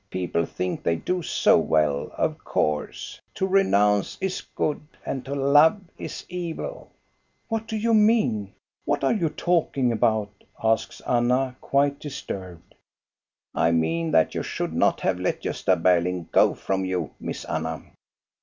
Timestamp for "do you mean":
7.67-8.51